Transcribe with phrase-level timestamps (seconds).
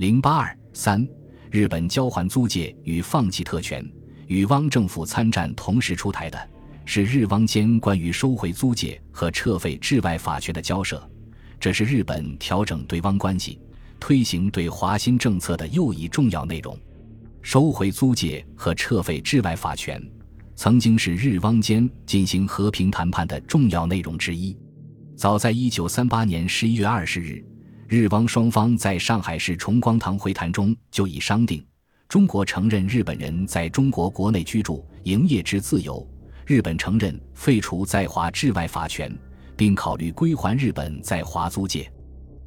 [0.00, 1.06] 零八二三，
[1.50, 3.86] 日本交还租界与放弃特权，
[4.28, 6.48] 与汪政府参战同时出台的
[6.86, 11.06] 是日汪间关于收回租界和撤废治外法权的交涉，
[11.60, 13.60] 这是日本调整对汪关系、
[14.00, 16.74] 推行对华新政策的又一重要内容。
[17.42, 20.02] 收回租界和撤废治外法权，
[20.56, 24.56] 曾经是日汪间进行和平谈判的重要内容之一。
[25.14, 27.44] 早在一九三八年十一月二十日。
[27.90, 31.60] 日汪双方在上海市崇光堂会谈中就已商定：
[32.08, 36.06] 中国承认日本人在中国国内居住、营业之自由；
[36.46, 39.12] 日本承认废除在华治外法权，
[39.56, 41.92] 并考虑归还日本在华租界。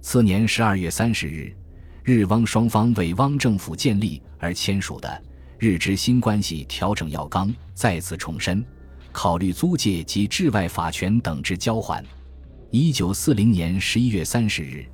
[0.00, 1.52] 次年十二月三十日，
[2.04, 5.08] 日汪双方为汪政府建立而签署的
[5.58, 8.64] 《日之新关系调整要纲》再次重申，
[9.10, 12.00] 考虑租界及治外法权等之交还。
[12.70, 14.86] 一九四零年十一月三十日。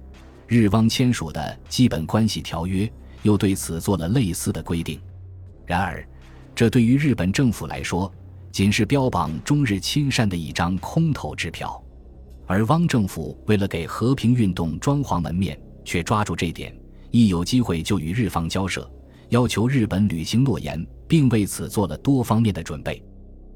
[0.48, 2.90] 日汪签署的基本关系条约
[3.22, 4.98] 又对此做了类似的规定，
[5.66, 6.02] 然而，
[6.54, 8.10] 这对于日本政府来说，
[8.50, 11.78] 仅是标榜中日亲善的一张空头支票，
[12.46, 16.74] 而汪政府为了给和平运动装潢门面，却抓住这点，
[17.10, 18.90] 一有机会就与日方交涉，
[19.28, 23.04] 要求日本履行诺言，并为此做了多方面的准备。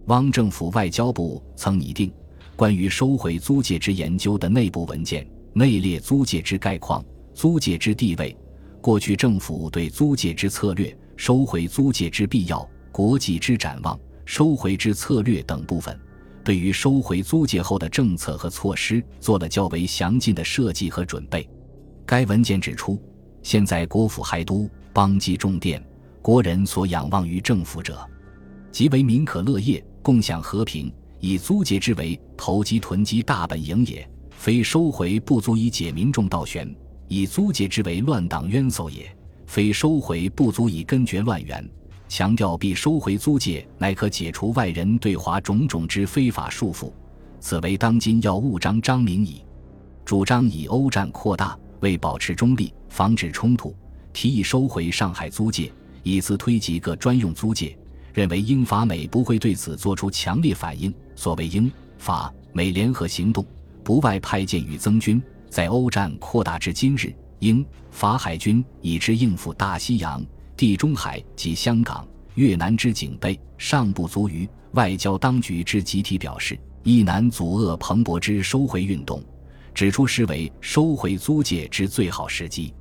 [0.09, 2.13] 汪政府外交部曾拟定
[2.55, 5.27] 关于收回租界之研究的内部文件。
[5.55, 8.37] 内列租界之概况、租界之地位、
[8.81, 15.99] 过去政府对租界之策略、收回租界之必要、国际之展望、收回之策略等部分，
[16.43, 21.49] 对于收回租界后的政策和措施做了较为详尽的设计和准备。
[22.07, 23.01] 该文件指出，
[23.43, 25.83] 现在国府还都、邦基重殿，
[26.23, 27.99] 国人所仰望于政府者，
[28.71, 34.09] 即为民可乐业、共享和平，以租界之为投机囤积大本营也。
[34.43, 36.69] 非收回不足以解民众倒悬，
[37.07, 39.05] 以租界之为乱党冤首也；
[39.47, 41.65] 非收回不足以根绝乱源，
[42.09, 46.93] 强调必收回租界，乃可解除外人对华种种之非法束缚。
[47.39, 49.45] 此为当今要务张张明矣。
[50.05, 53.73] 主张以欧战扩大，为保持中立，防止冲突，
[54.13, 57.79] 提议收回上海租界，以此推及各专用租界。
[58.13, 60.93] 认为英法美不会对此作出强烈反应。
[61.15, 63.47] 所谓英法美联合行动。
[63.85, 70.25] 不外派舰与增军，在欧战扩大至今日，英法海军已知应付大西洋、
[70.57, 79.23] 地中海及香港、越南之警备尚不足于外交当局之集体表示，亦难阻遏蓬勃之收回运动，
[79.75, 82.73] 指出实为收回租界之最好时机。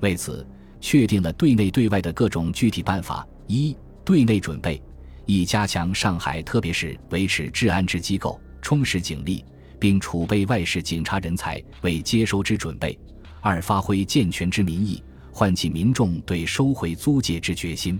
[0.00, 0.46] 为此，
[0.80, 4.82] 确定了对内对外的各种具体办法：一、对内准备，
[5.26, 9.44] 一加强上海，特别是维持治安之机构，充实警力。
[9.78, 12.96] 并储备外事警察人才为接收之准备；
[13.40, 15.02] 二、发挥健全之民意，
[15.32, 17.96] 唤起民众对收回租界之决心；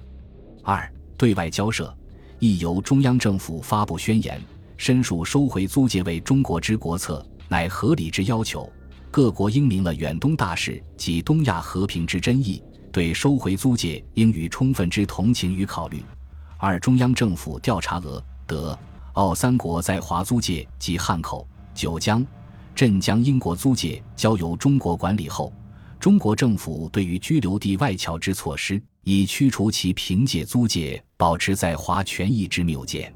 [0.63, 1.97] 二、对外交涉，
[2.39, 4.41] 亦由中央政府发布宣言，
[4.77, 8.71] 申述收回租界为中国之国策，乃合理之要求。
[9.11, 12.63] 各国应明了远东大事及东亚和平之真意，
[12.93, 16.03] 对收回租界应予充分之同情与考虑。
[16.59, 18.79] 二、中央政府调查俄、德、
[19.15, 21.49] 奥三国在华租界及汉口。
[21.79, 22.27] 九江、
[22.75, 25.53] 镇江英国租界交由中国管理后，
[26.01, 33.15] 中国政府对于居留地外侨之措施，以驱除其凭借租界保持在华权益之谬见。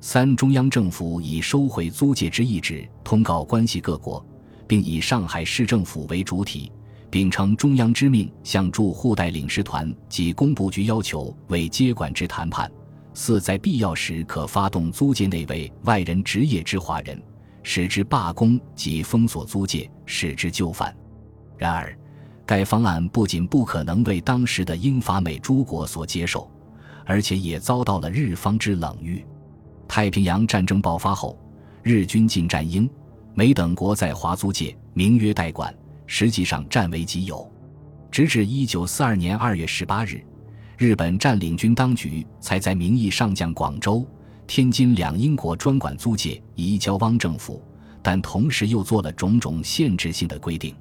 [0.00, 4.26] 三、中央政府以收回租界之意志通告关系各国，
[4.66, 6.72] 并以上海市政府为主体，
[7.08, 12.68] 秉承中央之命，向驻沪代领事团及工部局要求为接管之谈判。
[13.14, 17.22] 四、在必要时可发动租界内为外人职业之华人。
[17.62, 20.94] 使之罢工及封锁租界，使之就范。
[21.56, 21.96] 然而，
[22.44, 26.50] 该方案不仅不可能为当时的英法美诸国所接受，
[27.04, 29.24] 而且也遭到了日方之冷遇。
[29.86, 31.38] 太平洋战争爆发后，
[31.82, 32.88] 日军进占英
[33.34, 35.72] 美等国在华租界，名曰代管，
[36.06, 37.50] 实际上占为己有。
[38.10, 40.22] 直至一九四二年二月十八日，
[40.76, 44.06] 日本占领军当局才在名义上将广州。
[44.46, 47.62] 天津两英国专管租界移交汪政府，
[48.02, 50.74] 但同时又做了种种限制性的规定，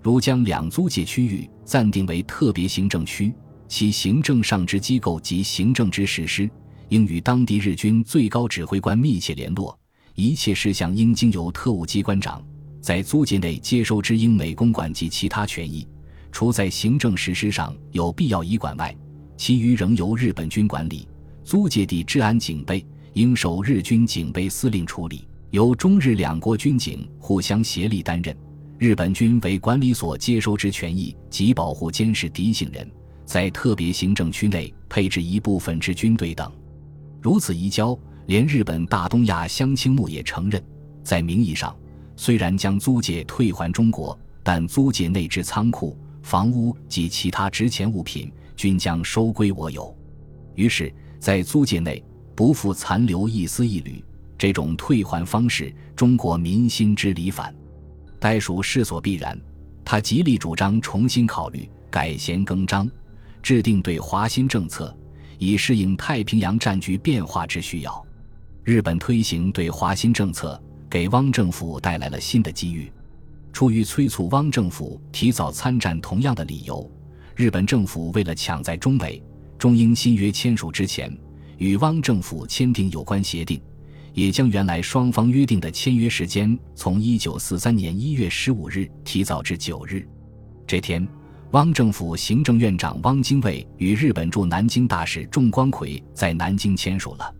[0.00, 3.32] 如将两租界区域暂定为特别行政区，
[3.68, 6.48] 其行政上之机构及行政之实施
[6.88, 9.78] 应与当地日军最高指挥官密切联络，
[10.14, 12.42] 一切事项应经由特务机关长
[12.80, 15.86] 在租界内接收之英美公馆及其他权益，
[16.30, 18.96] 除在行政实施上有必要移管外，
[19.36, 21.06] 其余仍由日本军管理。
[21.44, 22.86] 租界地治安警备。
[23.14, 28.36] 应受日军警备司令处理，由中日两国军警互相协力担任。
[28.78, 32.90] 日本军为管理所接收之权益及保护监视敌性人，
[33.24, 36.50] 在特别行政区内配置一部分之军队等。
[37.20, 40.60] 如此移交，连日本大东亚乡亲木也承认，
[41.04, 41.76] 在名义上
[42.16, 49.96] 虽然将租界退还中国，但租界内之仓库、房屋及其他值钱物品均将收归我有。
[50.56, 52.02] 于是，在租界内
[52.34, 54.02] 不复残留一丝一缕。
[54.38, 57.54] 这种退还方式，中国民心之离反，
[58.18, 59.40] 待属势所必然。
[59.84, 62.90] 他极力主张重新考虑改弦更张，
[63.42, 64.96] 制定对华新政策，
[65.38, 68.04] 以适应太平洋战局变化之需要。
[68.64, 72.90] 日本推行对华新政策，给汪政府带来了新的机遇。
[73.52, 76.90] 出于催促汪政府提早参战同样的理由，
[77.36, 79.22] 日本政府为了抢在中美、
[79.58, 81.12] 中英新约签署之前，
[81.62, 83.62] 与汪政府签订有关协定。
[84.14, 90.06] 也将原来双方约定的签约时间从一九四三年一月十五日提早至九日。
[90.66, 91.06] 这天，
[91.52, 97.34] 汪政府行政院长汪精卫与日本驻南京大使重光葵在南京签署了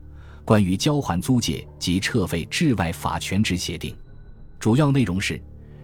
[0.45, 3.95] 关于交还租界及撤废治外法权之协定。
[4.59, 5.39] 主要内容是，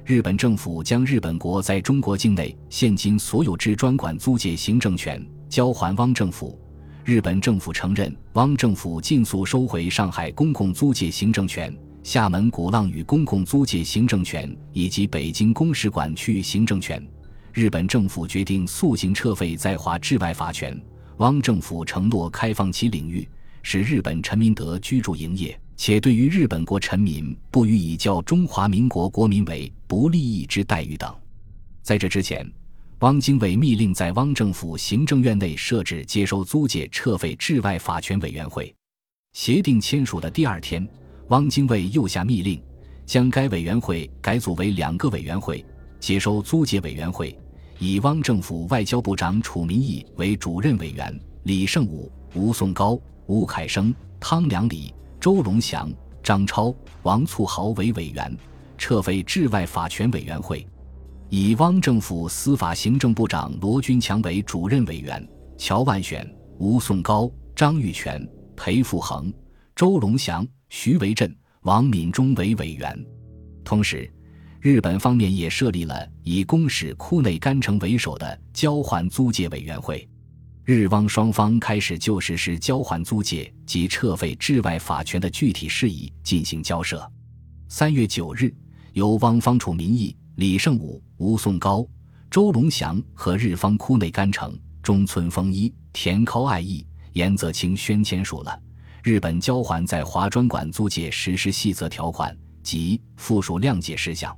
[0.07, 6.59] 日本政府将日本国在中国境内现今所有之专管租界行政权交还汪政府。
[7.09, 17.03] 日本政府承认汪政府尽速收回上海公共租界行政权、厦门鼓浪屿公共租界行政权以及北京公使馆区域行政权。
[17.55, 20.79] 日本政府决定速行撤废在华治外法权。
[21.17, 23.27] 汪政府承诺开放其领域，
[23.63, 31.11] 使日本臣民得居住营业，且对于日本国臣民不予以较中华民国国民为不利益之待遇等。
[31.83, 32.47] 在这之前。
[33.01, 38.75] 汪精卫密令在汪政府行政院内设置接收租界撤废治外法权委员会。
[39.35, 40.85] 协定签署的第二天，
[41.29, 42.61] 汪精卫又下密令，
[43.07, 45.65] 将该委员会改组为两个委员会：
[46.01, 47.39] 接收租界委员会，
[47.79, 55.89] 以汪政府外交部长楚民义为主任委员，李胜武、吴颂高、吴凯生、汤良礼、周龙祥、
[56.21, 56.75] 张超、
[57.05, 58.29] 王促豪为委员；
[58.77, 60.67] 撤废治外法权委员会。
[61.31, 65.27] 以汪政府司法行政部长罗君强为主任委员，
[65.59, 66.27] 乔万选、
[66.59, 68.27] 吴颂高、张玉泉、
[68.57, 69.31] 裴复恒、
[69.77, 72.99] 周龙祥、徐维镇、王敏忠为委员。
[73.63, 74.11] 同时，
[74.59, 80.09] 日本方面也设立了以公使库内干城为首的交换租界委员会。
[80.65, 87.07] 日汪双方开始就实施交换租界及撤废治外法权的具体事宜进行交涉。
[87.69, 88.51] 三月九日，
[88.95, 90.17] 由汪方处民意。
[90.39, 91.85] 李胜武、吴颂高、
[92.31, 98.57] 周龙祥和日方窟内干城、中村丰一、田尻爱义、岩泽清宣签署了
[99.03, 104.33] 日本交还在华专管租界实施细则条款及附属谅解事项，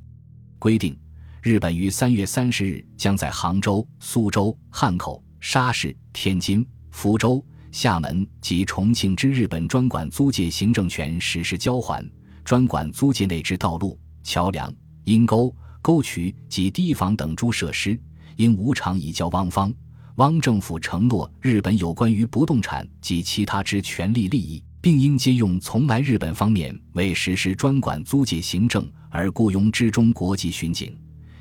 [0.59, 0.99] 规定
[1.43, 12.03] 日本于三月三十日将在杭州、苏州、汉口、沙市、天津、福州、厦门及重庆之日本专管租界行政权实施交还，
[12.43, 14.75] 专管租界内之道路、桥梁、
[15.05, 15.55] 阴沟。
[15.83, 17.99] 沟渠及堤防等诸设施，
[18.37, 19.73] 应无偿移交汪方。
[20.17, 30.95] 汪政府承诺，日本有关于不动产及其他之权利利益，并应借用从来日本方面为实施专管租界行政而雇佣之中国籍巡警，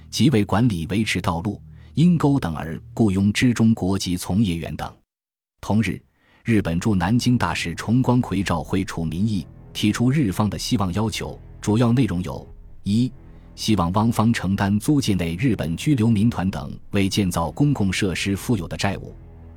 [0.09, 1.61] 即为管理维持道路、
[1.95, 4.89] 阴沟等而雇佣之中国籍从业员等。
[5.59, 6.01] 同日，
[6.45, 12.47] 日本驻南京大使重光葵照会楚民义，提出日方的希望要求，主要内容有：
[12.83, 13.11] 一。
[13.59, 19.13] 希望汪方承担租界内日本居留民团等为建造公共设施负有的债务。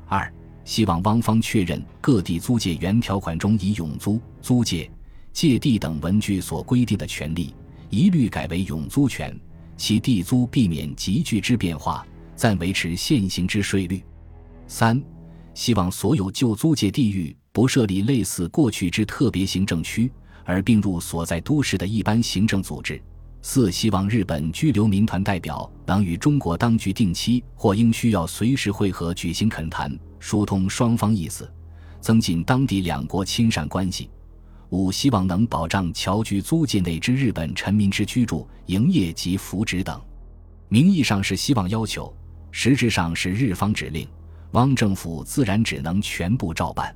[0.09, 0.29] 二，
[0.65, 4.91] 希望汪方确认各地租界原条款中以永租、租界、
[5.33, 7.55] 借地等文句所规定的权利，
[7.91, 9.33] 一律改为永租权，
[9.77, 12.05] 其地租避免急剧之变化，
[12.35, 14.03] 暂维持现行之税率。
[14.67, 15.01] 三，
[15.55, 20.11] 希望所有旧租界地域不设立类似过去之特别行政区，
[20.45, 23.01] 而并入所在都市的一般行政组织。
[23.45, 31.53] 四希望日本居留民团代表能与中国当局定期或应需要随时会合举行恳谈，疏通双方意思，
[32.01, 34.09] 增进当地两国亲善关系。
[34.71, 40.01] 五希望能保障侨居租界内之日本臣民之居住、营业及福祉等。
[40.69, 42.15] 名义上是希望要求，
[42.53, 44.09] 实质上是日方指令，
[44.53, 46.95] 汪政府自然只能全部照办。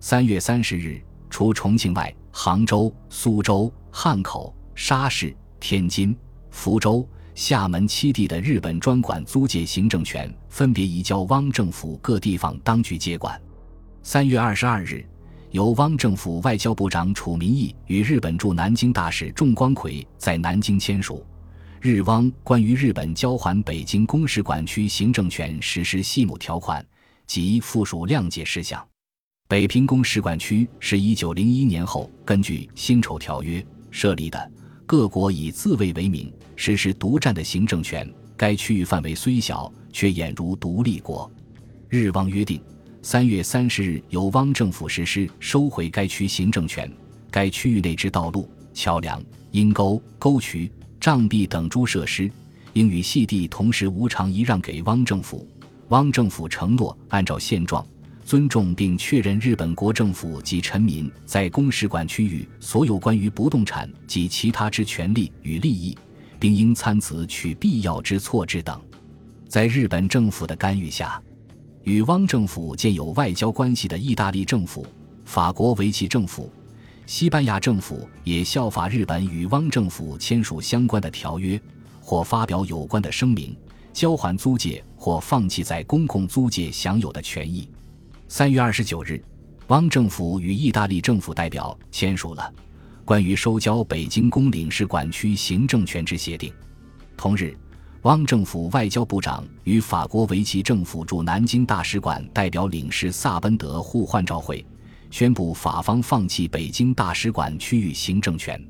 [0.00, 1.00] 三月三十日，
[1.30, 5.34] 除重庆外，杭州、苏州、汉口、沙市。
[5.60, 6.16] 天津、
[6.50, 13.40] 福州、厦门七地的日本专管租界行政权分别移交汪政府各地方当局接管。
[14.02, 15.04] 三月二十二日，
[15.50, 21.26] 由汪政府外交部长楚民义与日本驻南京大使仲光葵在南京签署
[21.88, 26.84] 《日汪关于日本交还北京公使馆区行政权实施细目条款
[27.26, 28.86] 及附属谅解事项。
[29.48, 34.50] 北平公使馆区是一九零一年后根据辛丑条约设立的，
[34.86, 38.08] 各国以自卫为名实施独占的行政权。
[38.36, 41.30] 该区域范围虽小，却俨如独立国。
[41.88, 42.60] 日汪约定，
[43.02, 46.90] 三月三十日由汪政府实施收回该区行政权。
[47.30, 50.70] 该区域内之道路、桥梁、阴沟、沟渠。
[50.98, 52.28] 障壁等诸设施，
[52.72, 55.46] 应与细地同时无偿移让给汪政府。
[55.90, 57.86] 汪政府承诺按照现状，
[58.26, 65.96] 尊重并确认日本国政府及臣民在公使馆区域所有关于不动产及其他之权利与利益，
[66.40, 68.82] 并应参此取必要之措置等。
[69.46, 71.22] 在日本政府的干预下，
[71.84, 74.84] 与汪政府建有外交关系的意大利政府、
[75.24, 76.52] 法国维奇政府。
[77.06, 81.60] 西班牙政府也效法日本与汪政府签署相关的条约，
[82.00, 83.56] 或发表有关的声明，
[83.92, 87.68] 交还租界或放弃在公共租界享有的权益。
[88.28, 89.22] 三月二十九日，
[89.68, 92.52] 汪政府与意大利政府代表签署了
[93.04, 96.52] 关于收交北京公领事馆区行政权之协定。
[97.16, 97.56] 同日，
[98.02, 104.64] 汪政府外交部长与法国维奇政府驻南京大使馆代表领事萨奔德互换照会。
[105.08, 108.60] 宣布法方放弃北京大使馆区域行政权。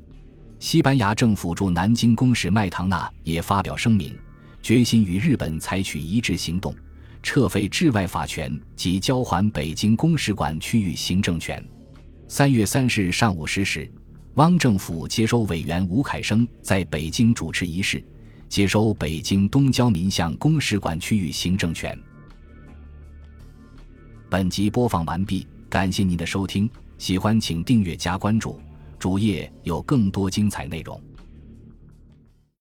[0.59, 4.15] 西班牙政府驻南京公使麦唐纳也发表声明，
[4.61, 6.75] 决心与日本采取一致行动，
[7.27, 11.61] 撤废治外法权及交还北京公使馆区域行政权。
[12.29, 13.91] 三月三十日上午十时，
[14.35, 18.01] 汪政府接收委员吴凯生在北京主持仪式，
[18.47, 21.99] 接收北京东交民巷公使馆区域行政权。
[24.29, 25.45] 本集播放完毕。
[25.67, 28.57] 感谢您的收听，喜欢请订阅加关注，
[28.97, 30.97] 主页有更多精彩内容。